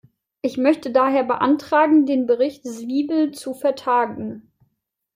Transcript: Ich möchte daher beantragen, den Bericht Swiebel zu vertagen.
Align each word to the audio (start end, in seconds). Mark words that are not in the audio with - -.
Ich 0.41 0.57
möchte 0.57 0.89
daher 0.91 1.23
beantragen, 1.23 2.07
den 2.07 2.25
Bericht 2.25 2.65
Swiebel 2.67 3.33
zu 3.33 3.53
vertagen. 3.53 4.51